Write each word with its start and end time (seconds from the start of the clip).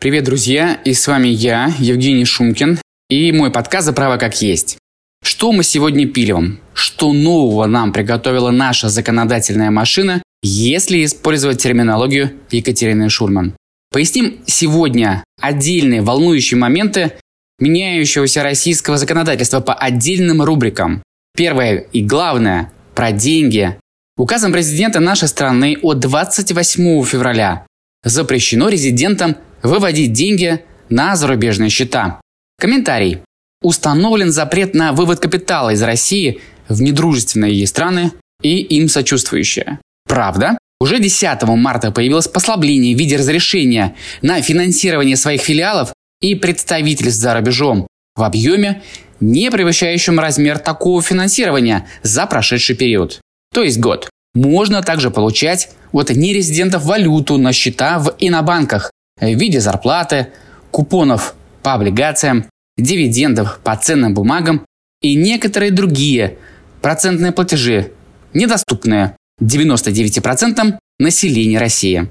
Привет, 0.00 0.24
друзья, 0.24 0.80
и 0.82 0.94
с 0.94 1.06
вами 1.06 1.28
я, 1.28 1.74
Евгений 1.78 2.24
Шумкин, 2.24 2.78
и 3.10 3.32
мой 3.32 3.50
подкаст 3.50 3.84
«За 3.84 3.92
право 3.92 4.16
как 4.16 4.40
есть». 4.40 4.78
Что 5.22 5.52
мы 5.52 5.62
сегодня 5.62 6.08
пилим? 6.08 6.58
Что 6.72 7.12
нового 7.12 7.66
нам 7.66 7.92
приготовила 7.92 8.50
наша 8.50 8.88
законодательная 8.88 9.70
машина, 9.70 10.22
если 10.42 11.04
использовать 11.04 11.62
терминологию 11.62 12.32
Екатерины 12.50 13.10
Шульман? 13.10 13.52
Поясним 13.92 14.38
сегодня 14.46 15.22
отдельные 15.38 16.00
волнующие 16.00 16.56
моменты 16.56 17.12
меняющегося 17.58 18.42
российского 18.42 18.96
законодательства 18.96 19.60
по 19.60 19.74
отдельным 19.74 20.40
рубрикам. 20.40 21.02
Первое 21.36 21.76
и 21.92 22.02
главное– 22.02 22.72
про 22.94 23.12
деньги. 23.12 23.76
Указом 24.16 24.50
президента 24.52 24.98
нашей 24.98 25.28
страны 25.28 25.76
от 25.82 26.00
28 26.00 27.04
февраля 27.04 27.66
запрещено 28.02 28.70
резидентам 28.70 29.36
выводить 29.62 30.12
деньги 30.12 30.64
на 30.88 31.16
зарубежные 31.16 31.70
счета. 31.70 32.20
Комментарий. 32.58 33.20
Установлен 33.62 34.32
запрет 34.32 34.74
на 34.74 34.92
вывод 34.92 35.20
капитала 35.20 35.70
из 35.70 35.82
России 35.82 36.40
в 36.68 36.80
недружественные 36.80 37.52
ей 37.54 37.66
страны 37.66 38.12
и 38.42 38.60
им 38.60 38.88
сочувствующие. 38.88 39.78
Правда? 40.06 40.56
Уже 40.80 40.98
10 40.98 41.42
марта 41.42 41.90
появилось 41.90 42.26
послабление 42.26 42.96
в 42.96 42.98
виде 42.98 43.16
разрешения 43.16 43.94
на 44.22 44.40
финансирование 44.40 45.16
своих 45.16 45.42
филиалов 45.42 45.92
и 46.22 46.34
представительств 46.34 47.20
за 47.20 47.34
рубежом 47.34 47.86
в 48.16 48.22
объеме, 48.22 48.82
не 49.20 49.50
превышающем 49.50 50.18
размер 50.18 50.58
такого 50.58 51.02
финансирования 51.02 51.86
за 52.02 52.26
прошедший 52.26 52.76
период, 52.76 53.20
то 53.52 53.62
есть 53.62 53.78
год. 53.78 54.08
Можно 54.34 54.82
также 54.82 55.10
получать 55.10 55.70
от 55.92 56.10
нерезидентов 56.10 56.84
валюту 56.84 57.36
на 57.36 57.52
счета 57.52 57.98
в 57.98 58.14
инобанках 58.18 58.90
в 59.20 59.34
виде 59.34 59.60
зарплаты, 59.60 60.28
купонов 60.70 61.34
по 61.62 61.74
облигациям, 61.74 62.46
дивидендов 62.76 63.60
по 63.62 63.76
ценным 63.76 64.14
бумагам 64.14 64.64
и 65.02 65.14
некоторые 65.14 65.70
другие 65.70 66.38
процентные 66.82 67.32
платежи, 67.32 67.92
недоступные 68.34 69.16
99% 69.40 70.78
населения 70.98 71.58
России. 71.58 72.10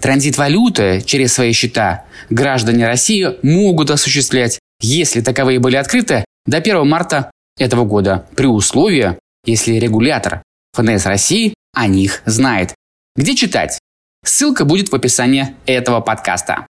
Транзит 0.00 0.38
валюты 0.38 1.02
через 1.04 1.32
свои 1.32 1.52
счета 1.52 2.04
граждане 2.30 2.86
России 2.86 3.36
могут 3.42 3.90
осуществлять, 3.90 4.60
если 4.80 5.20
таковые 5.20 5.58
были 5.58 5.76
открыты 5.76 6.24
до 6.46 6.58
1 6.58 6.86
марта 6.86 7.30
этого 7.58 7.84
года, 7.84 8.26
при 8.36 8.46
условии, 8.46 9.18
если 9.44 9.74
регулятор 9.74 10.42
ФНС 10.74 11.06
России 11.06 11.54
о 11.74 11.86
них 11.86 12.22
знает. 12.26 12.74
Где 13.16 13.34
читать? 13.34 13.78
Ссылка 14.28 14.66
будет 14.66 14.90
в 14.90 14.94
описании 14.94 15.56
этого 15.64 16.00
подкаста. 16.00 16.66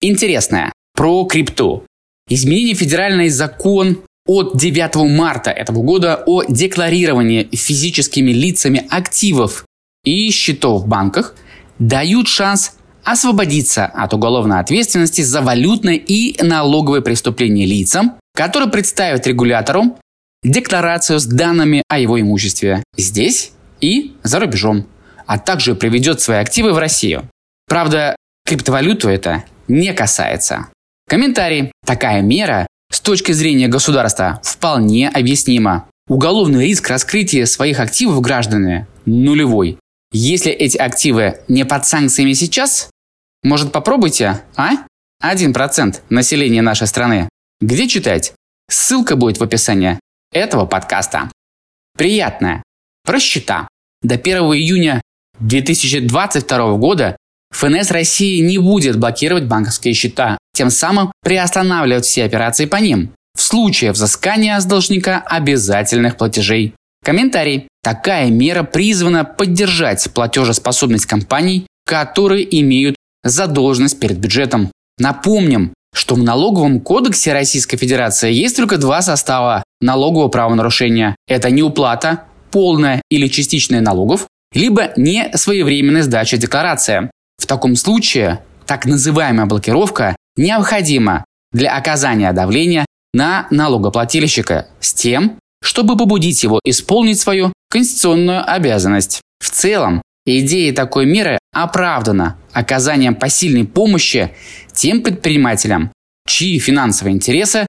Интересное. 0.00 0.72
Про 0.96 1.26
крипту. 1.26 1.84
Изменение 2.28 2.74
федеральный 2.74 3.28
закон 3.28 4.02
от 4.26 4.56
9 4.56 5.08
марта 5.08 5.52
этого 5.52 5.80
года 5.84 6.24
о 6.26 6.42
декларировании 6.42 7.48
физическими 7.52 8.32
лицами 8.32 8.84
активов 8.90 9.64
и 10.02 10.32
счетов 10.32 10.82
в 10.82 10.88
банках 10.88 11.36
дают 11.78 12.26
шанс 12.26 12.74
освободиться 13.04 13.86
от 13.86 14.12
уголовной 14.12 14.58
ответственности 14.58 15.22
за 15.22 15.40
валютные 15.40 15.98
и 15.98 16.42
налоговые 16.42 17.00
преступления 17.00 17.64
лицам, 17.64 18.16
которые 18.34 18.70
представят 18.70 19.24
регулятору 19.28 19.96
декларацию 20.42 21.20
с 21.20 21.26
данными 21.26 21.84
о 21.88 22.00
его 22.00 22.20
имуществе 22.20 22.82
здесь 22.96 23.52
и 23.80 24.16
за 24.24 24.40
рубежом, 24.40 24.88
а 25.28 25.38
также 25.38 25.74
приведет 25.74 26.20
свои 26.20 26.38
активы 26.38 26.72
в 26.72 26.78
Россию. 26.78 27.28
Правда, 27.68 28.16
криптовалюту 28.46 29.08
это 29.08 29.44
не 29.68 29.92
касается. 29.92 30.68
Комментарий. 31.06 31.70
Такая 31.84 32.22
мера 32.22 32.66
с 32.90 33.00
точки 33.00 33.32
зрения 33.32 33.68
государства 33.68 34.40
вполне 34.42 35.08
объяснима. 35.08 35.88
Уголовный 36.08 36.64
риск 36.64 36.88
раскрытия 36.88 37.44
своих 37.44 37.78
активов 37.78 38.22
гражданами 38.22 38.86
нулевой. 39.04 39.78
Если 40.12 40.50
эти 40.50 40.78
активы 40.78 41.40
не 41.46 41.66
под 41.66 41.84
санкциями 41.86 42.32
сейчас, 42.32 42.90
может 43.42 43.70
попробуйте, 43.70 44.42
а? 44.56 44.86
1% 45.22 46.00
населения 46.08 46.62
нашей 46.62 46.86
страны. 46.86 47.28
Где 47.60 47.86
читать? 47.86 48.32
Ссылка 48.70 49.16
будет 49.16 49.38
в 49.38 49.44
описании 49.44 50.00
этого 50.32 50.64
подкаста. 50.64 51.30
Приятное. 51.98 52.62
Про. 53.04 53.18
До 54.02 54.14
1 54.14 54.36
июня 54.54 55.02
2022 55.40 56.76
года 56.76 57.16
ФНС 57.50 57.90
России 57.90 58.40
не 58.40 58.58
будет 58.58 58.98
блокировать 58.98 59.44
банковские 59.44 59.94
счета, 59.94 60.38
тем 60.54 60.70
самым 60.70 61.12
приостанавливать 61.22 62.04
все 62.04 62.24
операции 62.24 62.66
по 62.66 62.76
ним 62.76 63.12
в 63.36 63.40
случае 63.40 63.92
взыскания 63.92 64.58
с 64.58 64.64
должника 64.64 65.20
обязательных 65.20 66.16
платежей. 66.16 66.74
Комментарий. 67.04 67.68
Такая 67.82 68.30
мера 68.30 68.64
призвана 68.64 69.24
поддержать 69.24 70.10
платежеспособность 70.12 71.06
компаний, 71.06 71.66
которые 71.86 72.60
имеют 72.60 72.96
задолженность 73.22 74.00
перед 74.00 74.18
бюджетом. 74.18 74.70
Напомним, 74.98 75.72
что 75.94 76.16
в 76.16 76.22
налоговом 76.22 76.80
кодексе 76.80 77.32
Российской 77.32 77.76
Федерации 77.76 78.32
есть 78.32 78.56
только 78.56 78.76
два 78.76 79.00
состава 79.00 79.62
налогового 79.80 80.28
правонарушения. 80.28 81.16
Это 81.26 81.50
неуплата, 81.50 82.24
полная 82.50 83.00
или 83.08 83.28
частичная 83.28 83.80
налогов, 83.80 84.26
либо 84.52 84.92
несвоевременная 84.96 86.02
сдача 86.02 86.36
декларации. 86.36 87.10
В 87.38 87.46
таком 87.46 87.76
случае 87.76 88.42
так 88.66 88.84
называемая 88.84 89.46
блокировка 89.46 90.16
необходима 90.36 91.24
для 91.52 91.76
оказания 91.76 92.32
давления 92.32 92.86
на 93.14 93.46
налогоплательщика 93.50 94.68
с 94.80 94.92
тем, 94.92 95.38
чтобы 95.62 95.96
побудить 95.96 96.42
его 96.42 96.60
исполнить 96.64 97.18
свою 97.18 97.52
конституционную 97.70 98.48
обязанность. 98.50 99.20
В 99.40 99.50
целом, 99.50 100.02
идея 100.26 100.72
такой 100.74 101.06
меры 101.06 101.38
оправдана 101.52 102.36
оказанием 102.52 103.14
посильной 103.14 103.64
помощи 103.64 104.32
тем 104.72 105.02
предпринимателям, 105.02 105.92
чьи 106.26 106.58
финансовые 106.58 107.14
интересы 107.14 107.66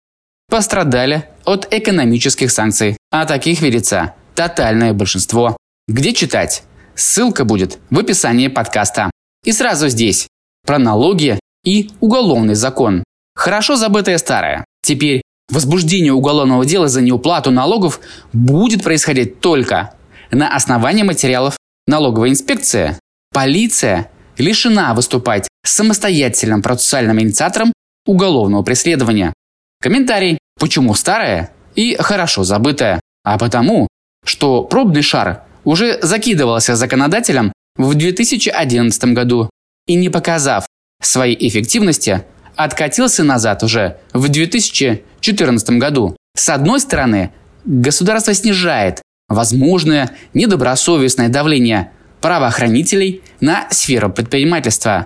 пострадали 0.50 1.26
от 1.46 1.68
экономических 1.72 2.52
санкций, 2.52 2.98
а 3.12 3.26
таких 3.26 3.62
видится 3.62 4.16
тотальное 4.36 4.94
большинство. 4.94 5.58
Где 5.88 6.14
читать? 6.14 6.64
Ссылка 7.00 7.46
будет 7.46 7.80
в 7.90 7.98
описании 7.98 8.50
подкаста. 8.50 9.10
И 9.46 9.54
сразу 9.54 9.88
здесь 9.88 10.28
про 10.66 10.80
налоги 10.80 11.40
и 11.64 11.92
уголовный 12.02 12.56
закон. 12.56 13.06
Хорошо 13.36 13.78
забытое 13.78 14.18
старое. 14.18 14.66
Теперь 14.84 15.22
возбуждение 15.50 16.12
уголовного 16.12 16.66
дела 16.66 16.90
за 16.90 17.00
неуплату 17.00 17.52
налогов 17.52 18.02
будет 18.34 18.84
происходить 18.84 19.40
только 19.40 19.96
на 20.30 20.54
основании 20.54 21.04
материалов 21.04 21.56
налоговой 21.88 22.32
инспекции. 22.32 23.00
Полиция 23.34 24.12
лишена 24.38 24.94
выступать 24.94 25.48
самостоятельным 25.66 26.62
процессуальным 26.62 27.22
инициатором 27.22 27.72
уголовного 28.06 28.64
преследования. 28.64 29.32
Комментарий. 29.80 30.38
Почему 30.60 30.94
старое 30.96 31.54
и 31.76 31.96
хорошо 31.96 32.44
забытое? 32.44 33.00
А 33.24 33.38
потому, 33.38 33.88
что 34.26 34.64
пробный 34.66 35.02
шар 35.02 35.46
уже 35.70 36.00
закидывался 36.02 36.76
законодателем 36.76 37.54
в 37.78 37.94
2011 37.94 39.04
году 39.14 39.52
и 39.86 39.94
не 39.94 40.10
показав 40.10 40.66
своей 41.00 41.38
эффективности, 41.48 42.24
откатился 42.56 43.24
назад 43.24 43.62
уже 43.62 44.00
в 44.12 44.30
2014 44.30 45.70
году. 45.78 46.18
С 46.36 46.50
одной 46.50 46.80
стороны, 46.80 47.32
государство 47.66 48.34
снижает 48.34 49.04
возможное 49.28 50.10
недобросовестное 50.34 51.30
давление 51.30 51.92
правоохранителей 52.20 53.22
на 53.40 53.70
сферу 53.70 54.12
предпринимательства, 54.12 55.06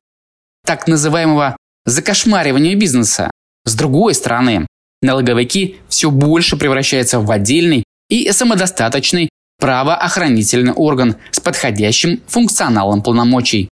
так 0.65 0.87
называемого 0.87 1.57
закошмаривания 1.85 2.75
бизнеса. 2.75 3.29
С 3.65 3.75
другой 3.75 4.13
стороны, 4.13 4.65
налоговики 5.01 5.75
все 5.89 6.09
больше 6.09 6.55
превращаются 6.55 7.19
в 7.19 7.29
отдельный 7.29 7.83
и 8.07 8.31
самодостаточный 8.31 9.29
правоохранительный 9.63 10.73
орган 10.73 11.15
с 11.31 11.39
подходящим 11.39 12.21
функционалом 12.27 13.01
полномочий. 13.01 13.69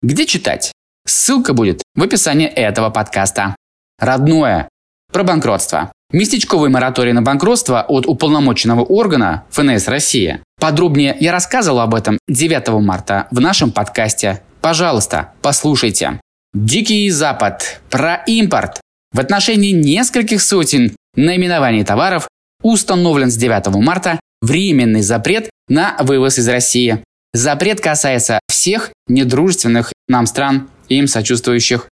Где 0.00 0.24
читать? 0.24 0.72
Ссылка 1.06 1.52
будет 1.52 1.82
в 1.94 2.02
описании 2.02 2.46
этого 2.46 2.88
подкаста. 2.88 3.54
Родное. 3.98 4.66
Про 5.12 5.24
банкротство. 5.24 5.92
Местечковый 6.10 6.70
мораторий 6.70 7.12
на 7.12 7.20
банкротство 7.20 7.82
от 7.86 8.06
уполномоченного 8.06 8.80
органа 8.80 9.44
ФНС 9.50 9.88
России. 9.88 10.40
Подробнее 10.58 11.14
я 11.20 11.32
рассказывал 11.32 11.80
об 11.80 11.94
этом 11.94 12.18
9 12.28 12.68
марта 12.80 13.28
в 13.30 13.38
нашем 13.38 13.72
подкасте. 13.72 14.40
Пожалуйста, 14.62 15.34
послушайте. 15.42 16.18
Дикий 16.54 17.10
Запад. 17.10 17.82
Про 17.90 18.22
импорт. 18.26 18.80
В 19.12 19.20
отношении 19.20 19.72
нескольких 19.72 20.40
сотен 20.40 20.96
наименований 21.14 21.84
товаров 21.84 22.26
установлен 22.62 23.30
с 23.30 23.36
9 23.36 23.66
марта 23.84 24.18
временный 24.46 25.02
запрет 25.02 25.50
на 25.68 25.96
вывоз 26.00 26.38
из 26.38 26.48
России. 26.48 27.02
Запрет 27.34 27.80
касается 27.80 28.40
всех 28.48 28.92
недружественных 29.08 29.92
нам 30.08 30.26
стран, 30.26 30.70
им 30.88 31.06
сочувствующих. 31.06 31.88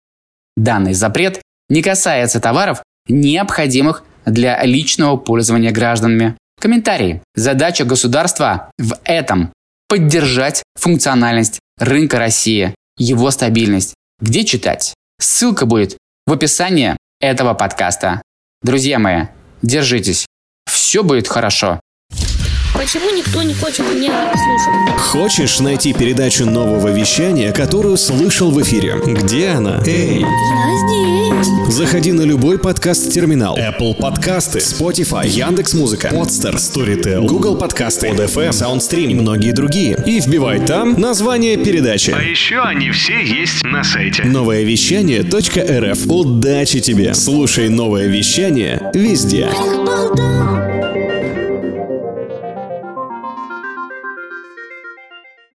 Данный 0.56 0.94
запрет 0.94 1.42
не 1.70 1.82
касается 1.82 2.40
товаров, 2.40 2.84
необходимых 3.08 4.04
для 4.26 4.64
личного 4.64 5.18
пользования 5.18 5.72
гражданами. 5.72 6.38
Комментарий. 6.60 7.22
Задача 7.36 7.84
государства 7.84 8.72
в 8.78 8.98
этом– 9.04 9.52
поддержать 9.90 10.64
функциональность 10.80 11.60
рынка 11.78 12.20
России, 12.20 12.74
его 12.98 13.32
стабильность. 13.32 13.96
Где 14.22 14.46
читать? 14.46 14.94
Ссылка 15.20 15.66
будет 15.66 15.98
в 16.26 16.32
описании 16.32 16.96
этого 17.20 17.54
подкаста. 17.54 18.22
Друзья 18.62 19.00
мои, 19.00 19.24
держитесь. 19.62 20.26
Все 20.66 21.04
будет 21.04 21.28
хорошо. 21.28 21.82
Почему 22.74 23.12
никто 23.12 23.44
не 23.44 23.54
хочет 23.54 23.86
меня 23.94 24.34
слушать? 24.34 25.00
Хочешь 25.00 25.60
найти 25.60 25.94
передачу 25.94 26.46
нового 26.46 26.88
вещания, 26.90 27.52
которую 27.52 27.98
слышал 27.98 28.50
в 28.50 28.62
эфире? 28.64 28.96
Где 29.06 29.50
она? 29.50 29.80
Эй! 29.86 30.22
Я 30.22 31.46
здесь. 31.46 31.74
Заходи 31.76 32.12
на 32.12 32.24
любой 32.24 32.58
подкаст-терминал. 32.58 33.58
Apple 33.58 33.94
подкасты, 33.96 34.58
Spotify, 34.60 35.28
Яндекс.Музыка, 35.28 36.10
Podster, 36.10 36.56
Storytel, 36.56 37.28
Google 37.28 37.58
подкасты, 37.58 38.08
PodFM, 38.08 38.50
SoundStream 38.50 39.12
и 39.12 39.14
многие 39.14 39.52
другие. 39.52 39.96
И 40.06 40.20
вбивай 40.20 40.60
там 40.66 41.00
название 41.00 41.58
передачи. 41.58 42.12
А 42.12 42.22
еще 42.22 42.60
они 42.60 42.90
все 42.90 43.24
есть 43.24 43.64
на 43.64 43.84
сайте. 43.84 44.24
Новое 44.24 44.64
вещание.рф. 44.64 46.08
Удачи 46.08 46.80
тебе! 46.80 47.14
Слушай 47.14 47.70
новое 47.70 48.08
вещание 48.08 48.90
везде. 48.94 49.50
Эх, 49.52 50.73